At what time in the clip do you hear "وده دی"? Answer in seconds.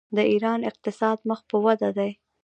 1.65-2.11